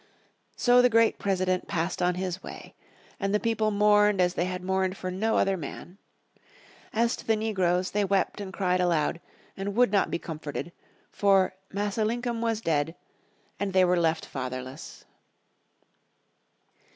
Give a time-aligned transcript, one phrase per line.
[0.55, 2.73] So the great President passed on his way.
[3.19, 5.99] And the people mourned as they had mourned for no other man.
[6.91, 9.21] As to the negroes they wept and cried aloud,
[9.55, 10.71] and would not be comforted,
[11.11, 12.95] for "Massa Linkum was dead,"
[13.59, 15.05] and they were left fatherless.